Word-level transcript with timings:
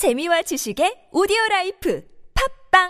재미와 0.00 0.40
지식의 0.40 1.12
오디오 1.12 1.36
라이프 1.50 2.00
팟빵 2.72 2.88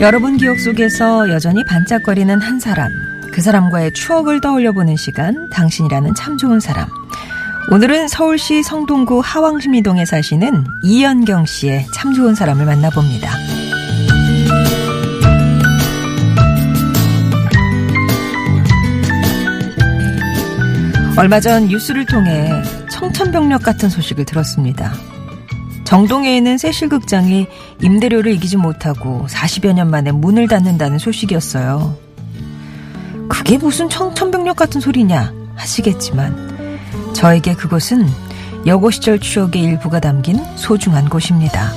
여러분 0.00 0.38
기억 0.38 0.58
속에서 0.58 1.28
여전히 1.28 1.62
반짝거리는 1.66 2.40
한 2.40 2.58
사람. 2.58 2.90
그 3.30 3.42
사람과의 3.42 3.92
추억을 3.92 4.40
떠올려 4.40 4.72
보는 4.72 4.96
시간, 4.96 5.50
당신이라는 5.50 6.14
참 6.14 6.38
좋은 6.38 6.58
사람. 6.58 6.88
오늘은 7.70 8.08
서울시 8.08 8.62
성동구 8.62 9.20
하왕십리동에 9.22 10.06
사시는 10.06 10.64
이연경 10.84 11.44
씨의 11.44 11.84
참 11.94 12.14
좋은 12.14 12.34
사람을 12.34 12.64
만나봅니다. 12.64 13.63
얼마 21.16 21.38
전 21.38 21.68
뉴스를 21.68 22.06
통해 22.06 22.50
청천벽력 22.90 23.62
같은 23.62 23.88
소식을 23.88 24.24
들었습니다. 24.24 24.92
정동에 25.84 26.36
있는 26.36 26.58
세실극장이 26.58 27.46
임대료를 27.80 28.32
이기지 28.32 28.56
못하고 28.56 29.24
40여 29.28 29.74
년 29.74 29.90
만에 29.90 30.10
문을 30.10 30.48
닫는다는 30.48 30.98
소식이었어요. 30.98 31.96
그게 33.28 33.58
무슨 33.58 33.88
청천벽력 33.88 34.56
같은 34.56 34.80
소리냐 34.80 35.32
하시겠지만 35.54 36.80
저에게 37.12 37.54
그곳은 37.54 38.08
여고 38.66 38.90
시절 38.90 39.20
추억의 39.20 39.62
일부가 39.62 40.00
담긴 40.00 40.42
소중한 40.56 41.08
곳입니다. 41.08 41.70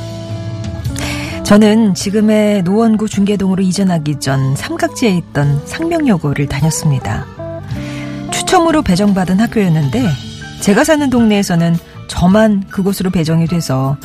저는 1.43 1.93
지금의 1.93 2.63
노원구 2.63 3.07
중계동으로 3.07 3.61
이전하기 3.61 4.19
전 4.19 4.55
삼각지에 4.55 5.11
있던 5.11 5.61
상명여고를 5.65 6.47
다녔습니다. 6.47 7.36
추첨으로 8.47 8.81
배정받은 8.81 9.41
학교였는데 9.41 10.07
제가 10.61 10.85
사는 10.85 11.09
동네에서는 11.09 11.75
저만 12.07 12.63
그곳으로 12.69 13.09
배정이 13.09 13.45
돼서 13.45 13.97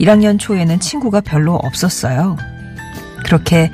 1학년 0.00 0.38
초에는 0.38 0.78
친구가 0.78 1.20
별로 1.20 1.56
없었어요. 1.56 2.36
그렇게 3.24 3.72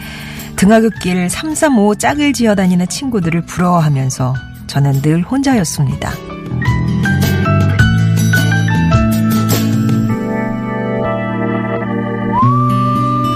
등하굣길 0.57 1.29
335 1.29 1.97
짝을 1.97 2.33
지어 2.33 2.55
다니는 2.55 2.89
친구들을 2.89 3.43
부러워하면서 3.43 4.35
저는 4.67 5.03
늘 5.03 5.23
혼자였습니다. 5.23 6.11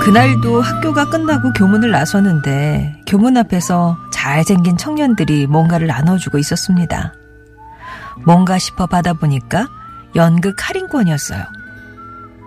그날도 0.08 0.62
학교가 0.62 1.10
끝나고 1.10 1.52
교문을 1.52 1.90
나서는데 1.90 2.94
교문 3.06 3.36
앞에서 3.36 3.98
잘생긴 4.10 4.78
청년들이 4.78 5.46
뭔가를 5.46 5.86
나눠주고 5.86 6.38
있었습니다. 6.38 7.12
뭔가 8.24 8.58
싶어 8.58 8.86
받아보니까 8.86 9.68
연극 10.16 10.66
할인권이었어요. 10.66 11.44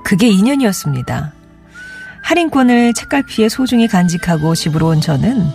그게 0.03 0.27
인연이었습니다. 0.27 1.33
할인권을 2.23 2.95
책갈피에 2.95 3.47
소중히 3.47 3.87
간직하고 3.87 4.55
집으로 4.55 4.87
온 4.87 4.99
저는 4.99 5.47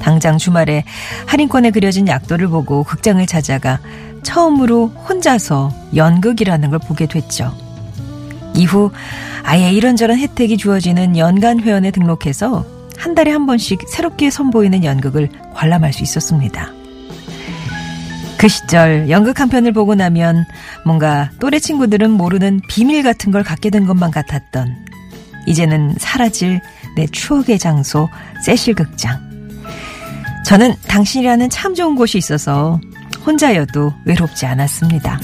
당장 0.00 0.38
주말에 0.38 0.82
할인권에 1.28 1.70
그려진 1.70 2.08
약도를 2.08 2.48
보고 2.48 2.82
극장을 2.82 3.24
찾아가 3.28 3.78
처음으로 4.24 4.88
혼자서 4.88 5.72
연극이라는 5.94 6.70
걸 6.70 6.80
보게 6.80 7.06
됐죠. 7.06 7.61
이후 8.54 8.90
아예 9.42 9.72
이런저런 9.72 10.18
혜택이 10.18 10.56
주어지는 10.56 11.16
연간 11.16 11.60
회원에 11.60 11.90
등록해서 11.90 12.64
한 12.96 13.14
달에 13.14 13.30
한 13.32 13.46
번씩 13.46 13.80
새롭게 13.88 14.30
선보이는 14.30 14.84
연극을 14.84 15.28
관람할 15.54 15.92
수 15.92 16.02
있었습니다. 16.02 16.72
그 18.38 18.48
시절 18.48 19.08
연극 19.08 19.40
한 19.40 19.48
편을 19.48 19.72
보고 19.72 19.94
나면 19.94 20.44
뭔가 20.84 21.30
또래 21.38 21.58
친구들은 21.58 22.10
모르는 22.10 22.60
비밀 22.68 23.02
같은 23.02 23.30
걸 23.30 23.42
갖게 23.42 23.70
된 23.70 23.86
것만 23.86 24.10
같았던 24.10 24.84
이제는 25.46 25.94
사라질 25.98 26.60
내 26.96 27.06
추억의 27.06 27.58
장소 27.58 28.08
세실 28.44 28.74
극장. 28.74 29.20
저는 30.44 30.74
당신이라는 30.88 31.50
참 31.50 31.74
좋은 31.74 31.94
곳이 31.94 32.18
있어서 32.18 32.80
혼자여도 33.24 33.92
외롭지 34.04 34.46
않았습니다. 34.46 35.20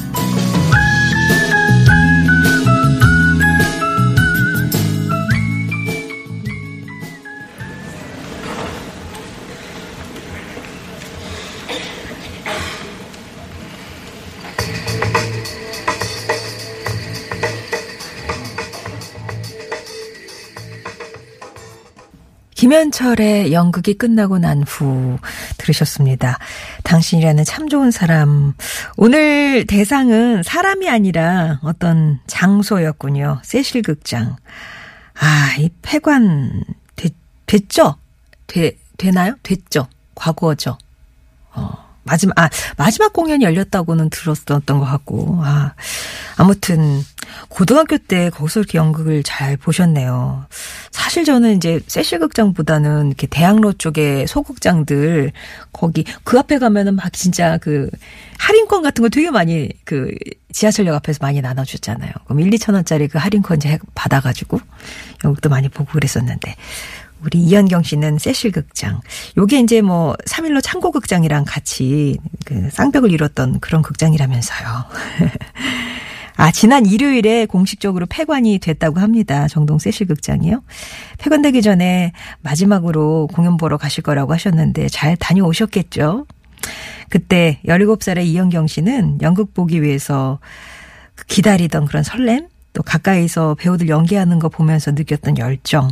김현철의 22.69 23.55
연극이 23.55 23.95
끝나고 23.95 24.39
난 24.39 24.63
후 24.63 25.17
들으셨습니다. 25.57 26.39
당신이라는 26.83 27.45
참 27.45 27.71
좋은 27.71 27.91
사람. 27.91 28.53
오늘 28.99 29.67
대상은 29.67 30.43
사람이 30.43 30.87
아니라 30.91 31.61
어떤 31.63 32.21
장소였군요. 32.27 33.41
세실 33.43 33.81
극장. 33.81 34.37
아, 35.19 35.55
이 35.59 35.71
폐관 35.81 36.63
됐, 36.95 37.15
됐죠? 37.47 37.97
되, 38.47 38.77
되나요? 38.99 39.35
됐죠? 39.43 39.89
과거죠. 40.15 40.77
어. 41.55 41.71
마지막, 42.05 42.39
아, 42.39 42.51
마지막 42.77 43.15
공연이 43.15 43.45
열렸다고는 43.47 44.11
들었던 44.11 44.63
것 44.67 44.81
같고, 44.85 45.41
아, 45.43 45.73
아무튼, 46.37 47.03
고등학교 47.49 47.99
때 47.99 48.31
거기서 48.31 48.61
이렇게 48.61 48.79
연극을 48.79 49.23
잘 49.23 49.57
보셨네요. 49.57 50.47
사실 50.91 51.25
저는 51.25 51.57
이제 51.57 51.81
세실 51.87 52.19
극장보다는 52.21 53.09
이렇게 53.09 53.27
대학로 53.27 53.73
쪽에 53.73 54.27
소극장들, 54.27 55.33
거기, 55.73 56.05
그 56.25 56.39
앞에 56.39 56.59
가면은 56.59 56.97
막 56.97 57.13
진짜 57.13 57.59
그, 57.59 57.91
할인권 58.39 58.83
같은 58.83 59.03
거 59.03 59.09
되게 59.09 59.31
많이 59.31 59.69
그, 59.85 60.13
지하철역 60.53 60.95
앞에서 60.95 61.19
많이 61.23 61.41
나눠줬잖아요. 61.41 62.13
그럼 62.25 62.41
1, 62.41 62.51
2천 62.51 62.75
원짜리 62.75 63.09
그 63.09 63.19
할인권 63.19 63.59
이제 63.59 63.79
받아가지고, 63.95 64.61
연극도 65.25 65.49
많이 65.49 65.69
보고 65.69 65.91
그랬었는데, 65.93 66.57
우리 67.23 67.39
이현경 67.39 67.83
씨는 67.83 68.19
세실 68.19 68.53
극장. 68.53 69.01
요게 69.37 69.61
이제 69.61 69.81
뭐 69.81 70.15
3일로 70.27 70.61
창고 70.63 70.93
극장이랑 70.93 71.45
같이 71.47 72.17
그 72.45 72.71
쌍벽을 72.71 73.13
이뤘던 73.13 73.61
그런 73.61 73.83
극장이라면서요. 73.83 74.85
아, 76.41 76.53
지난 76.53 76.87
일요일에 76.87 77.47
공식적으로 77.47 78.07
폐관이 78.07 78.61
됐다고 78.61 79.01
합니다. 79.01 79.49
정동 79.49 79.81
세실 79.81 80.07
극장이요. 80.07 80.63
폐관되기 81.19 81.63
전에 81.63 82.13
마지막으로 82.43 83.29
공연 83.35 83.57
보러 83.57 83.77
가실 83.77 84.05
거라고 84.05 84.33
하셨는데 84.35 84.89
잘 84.89 85.17
다녀오셨겠죠? 85.17 86.27
그때 87.09 87.59
17살의 87.67 88.25
이현경 88.27 88.69
씨는 88.69 89.19
연극 89.21 89.53
보기 89.53 89.83
위해서 89.83 90.39
기다리던 91.27 91.87
그런 91.87 92.05
설렘, 92.05 92.47
또 92.73 92.85
가까이서 92.85 93.57
배우들 93.57 93.89
연기하는 93.89 94.39
거 94.39 94.49
보면서 94.49 94.93
느꼈던 94.93 95.39
열정, 95.39 95.91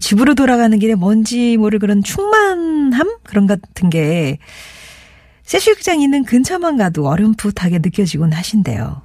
집으로 0.00 0.36
돌아가는 0.36 0.78
길에 0.78 0.94
뭔지 0.94 1.56
모를 1.56 1.80
그런 1.80 2.04
충만함? 2.04 3.16
그런 3.24 3.48
같은 3.48 3.90
게 3.90 4.38
세실극장 5.42 6.00
있는 6.00 6.22
근처만 6.22 6.76
가도 6.76 7.08
어렴풋하게 7.08 7.80
느껴지곤 7.80 8.32
하신대요. 8.32 9.02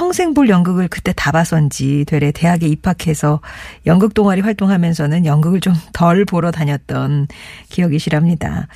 평생 0.00 0.32
볼 0.32 0.48
연극을 0.48 0.88
그때 0.88 1.12
다 1.14 1.30
봐선지 1.30 2.06
되레 2.06 2.32
대학에 2.32 2.66
입학해서 2.66 3.42
연극 3.84 4.14
동아리 4.14 4.40
활동하면서는 4.40 5.26
연극을 5.26 5.60
좀 5.60 5.74
덜 5.92 6.24
보러 6.24 6.50
다녔던 6.50 7.28
기억이시랍니다. 7.68 8.66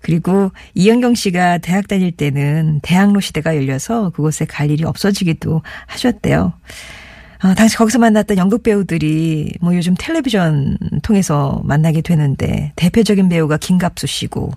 그리고 0.00 0.50
이영경 0.74 1.14
씨가 1.14 1.58
대학 1.58 1.88
다닐 1.88 2.10
때는 2.10 2.80
대학로 2.82 3.20
시대가 3.20 3.54
열려서 3.54 4.08
그곳에 4.10 4.46
갈 4.46 4.70
일이 4.70 4.84
없어지기도 4.84 5.60
하셨대요. 5.88 6.54
어, 7.44 7.54
당시 7.54 7.76
거기서 7.76 7.98
만났던 7.98 8.38
연극 8.38 8.62
배우들이 8.62 9.52
뭐 9.60 9.76
요즘 9.76 9.94
텔레비전 9.98 10.78
통해서 11.02 11.60
만나게 11.64 12.00
되는데 12.00 12.72
대표적인 12.76 13.28
배우가 13.28 13.58
김갑수 13.58 14.06
씨고 14.06 14.52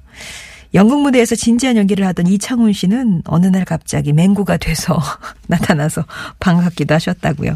연극 0.76 1.02
무대에서 1.02 1.36
진지한 1.36 1.78
연기를 1.78 2.06
하던 2.08 2.28
이창훈 2.28 2.74
씨는 2.74 3.24
어느 3.26 3.48
날 3.48 3.64
갑자기 3.64 4.12
맹구가 4.12 4.58
돼서 4.58 5.00
나타나서 5.48 6.06
반갑기도 6.40 6.94
하셨다고요. 6.94 7.56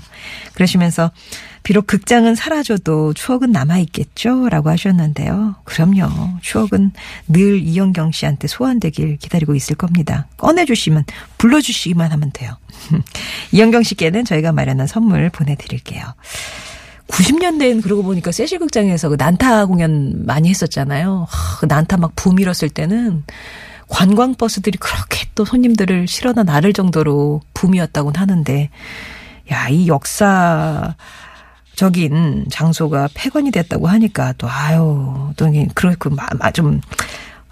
그러시면서 0.53 1.11
비록 1.61 1.85
극장은 1.85 2.35
사라져도 2.35 3.13
추억은 3.13 3.51
남아있겠죠? 3.51 4.47
라고 4.47 4.69
하셨는데요. 4.69 5.55
그럼요. 5.65 6.39
추억은 6.41 6.91
늘 7.27 7.59
이영경 7.59 8.13
씨한테 8.13 8.47
소환되길 8.47 9.17
기다리고 9.17 9.53
있을 9.53 9.75
겁니다. 9.75 10.27
꺼내주시면, 10.37 11.03
불러주시기만 11.37 12.13
하면 12.13 12.31
돼요. 12.31 12.55
이영경 13.51 13.83
씨께는 13.83 14.23
저희가 14.23 14.53
마련한 14.53 14.87
선물 14.87 15.29
보내드릴게요. 15.29 16.05
90년대엔 17.11 17.81
그러고 17.83 18.03
보니까 18.03 18.31
세실 18.31 18.59
극장에서 18.59 19.09
그 19.09 19.15
난타 19.17 19.65
공연 19.65 20.25
많이 20.25 20.49
했었잖아요. 20.49 21.27
하, 21.29 21.57
그 21.59 21.65
난타 21.65 21.97
막 21.97 22.15
붐이었을 22.15 22.69
때는 22.69 23.23
관광 23.87 24.35
버스들이 24.35 24.77
그렇게 24.77 25.25
또 25.35 25.45
손님들을 25.45 26.07
실어다 26.07 26.43
나를 26.43 26.73
정도로 26.73 27.41
붐이었다곤 27.55 28.15
하는데, 28.15 28.69
야, 29.51 29.67
이 29.69 29.87
역사, 29.87 30.95
적인 31.79 32.45
장소가 32.51 33.07
폐건이 33.13 33.51
됐다고 33.51 33.87
하니까 33.87 34.33
또 34.37 34.49
아유 34.49 35.31
또 35.37 35.49
그렇고 35.73 36.09
좀 36.53 36.81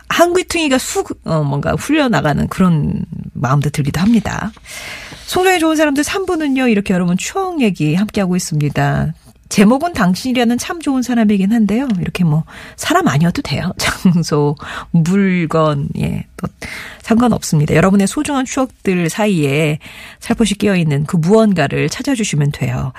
한귀퉁이가 0.09 0.77
수 0.77 1.05
어, 1.23 1.43
뭔가 1.43 1.77
풀려 1.77 2.09
나가는 2.09 2.45
그런 2.49 3.05
마음도 3.31 3.69
들기도 3.69 4.01
합니다. 4.01 4.51
송정이 5.27 5.59
좋은 5.59 5.77
사람들 5.77 6.03
3부는요 6.03 6.69
이렇게 6.69 6.93
여러분 6.93 7.15
추억 7.15 7.61
얘기 7.61 7.95
함께 7.95 8.19
하고 8.19 8.35
있습니다. 8.35 9.13
제목은 9.49 9.93
당신이라는 9.93 10.57
참 10.57 10.81
좋은 10.81 11.01
사람이긴 11.01 11.51
한데요. 11.51 11.87
이렇게 11.99 12.23
뭐 12.23 12.43
사람 12.75 13.07
아니어도 13.07 13.41
돼요. 13.41 13.71
장소, 13.77 14.55
물건, 14.91 15.89
예, 15.99 16.25
또 16.37 16.47
상관없습니다. 17.01 17.75
여러분의 17.75 18.07
소중한 18.07 18.45
추억들 18.45 19.09
사이에 19.09 19.79
살포시 20.19 20.55
끼어 20.55 20.75
있는 20.75 21.05
그 21.05 21.17
무언가를 21.17 21.89
찾아주시면 21.89 22.51
돼요. 22.51 22.93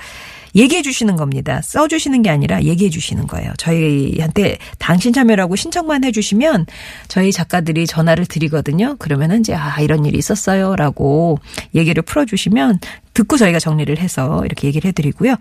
얘기해 0.55 0.81
주시는 0.81 1.15
겁니다. 1.15 1.61
써 1.61 1.87
주시는 1.87 2.21
게 2.21 2.29
아니라 2.29 2.63
얘기해 2.63 2.89
주시는 2.89 3.27
거예요. 3.27 3.53
저희한테 3.57 4.57
당신 4.77 5.13
참여라고 5.13 5.55
신청만 5.55 6.03
해 6.03 6.11
주시면 6.11 6.65
저희 7.07 7.31
작가들이 7.31 7.85
전화를 7.85 8.25
드리거든요. 8.25 8.95
그러면은 8.97 9.41
이제 9.41 9.53
아 9.53 9.79
이런 9.81 10.05
일이 10.05 10.17
있었어요라고 10.17 11.39
얘기를 11.75 12.01
풀어 12.03 12.25
주시면 12.25 12.79
듣고 13.19 13.35
저희가 13.37 13.59
정리를 13.59 13.97
해서 13.97 14.45
이렇게 14.45 14.67
얘기를 14.67 14.87
해드리고요. 14.87 15.35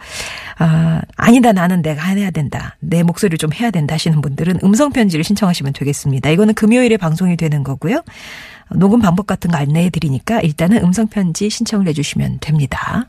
아, 0.59 1.01
아니다, 1.17 1.53
나는 1.53 1.81
내가 1.81 2.03
해야 2.09 2.31
된다. 2.31 2.77
내 2.81 3.05
목소리를 3.05 3.39
좀 3.39 3.53
해야 3.53 3.71
된다 3.71 3.95
하시는 3.95 4.21
분들은 4.21 4.61
음성 4.65 4.91
편지를 4.91 5.23
신청하시면 5.23 5.75
되겠습니다. 5.75 6.31
이거는 6.31 6.55
금요일에 6.55 6.97
방송이 6.97 7.37
되는 7.37 7.63
거고요. 7.63 8.03
녹음 8.71 9.01
방법 9.01 9.27
같은 9.27 9.51
거 9.51 9.57
안내해 9.57 9.91
드리니까 9.91 10.41
일단은 10.41 10.83
음성 10.83 11.07
편지 11.07 11.49
신청을 11.49 11.87
해 11.87 11.93
주시면 11.93 12.39
됩니다. 12.41 13.09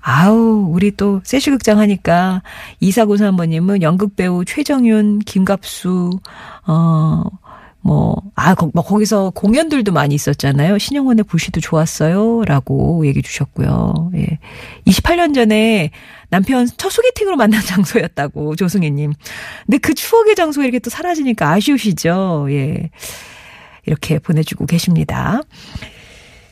아우, 0.00 0.68
우리 0.72 0.90
또 0.96 1.20
세시극장 1.22 1.78
하니까 1.78 2.42
이사고사 2.80 3.26
한번님은 3.26 3.82
연극배우 3.82 4.44
최정윤, 4.44 5.20
김갑수, 5.20 6.10
어, 6.66 7.22
뭐, 7.88 8.14
아, 8.34 8.54
거, 8.54 8.70
뭐, 8.74 8.84
거기서 8.84 9.30
공연들도 9.30 9.92
많이 9.92 10.14
있었잖아요. 10.14 10.76
신영원의 10.76 11.24
불시도 11.24 11.62
좋았어요. 11.62 12.44
라고 12.44 13.06
얘기해 13.06 13.22
주셨고요. 13.22 14.10
예. 14.14 14.38
28년 14.86 15.34
전에 15.34 15.90
남편 16.28 16.68
첫 16.76 16.90
소개팅으로 16.90 17.36
만난 17.36 17.62
장소였다고, 17.64 18.56
조승혜님. 18.56 19.14
근데 19.64 19.78
그 19.78 19.94
추억의 19.94 20.34
장소가 20.34 20.64
이렇게 20.64 20.80
또 20.80 20.90
사라지니까 20.90 21.50
아쉬우시죠? 21.50 22.48
예. 22.50 22.90
이렇게 23.86 24.18
보내주고 24.18 24.66
계십니다. 24.66 25.40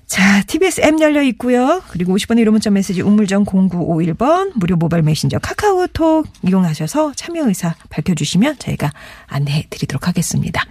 자, 0.06 0.42
TBS 0.44 0.82
앱 0.82 1.00
열려 1.00 1.20
있고요. 1.22 1.82
그리고 1.88 2.16
50번의 2.16 2.44
1호 2.44 2.50
문자 2.50 2.70
메시지 2.70 3.02
우물정 3.02 3.44
0951번 3.44 4.52
무료 4.54 4.76
모바일 4.76 5.02
메신저 5.02 5.40
카카오톡 5.40 6.26
이용하셔서 6.46 7.12
참여 7.14 7.46
의사 7.48 7.74
밝혀주시면 7.90 8.58
저희가 8.58 8.92
안내해 9.26 9.66
드리도록 9.68 10.06
하겠습니다. 10.06 10.64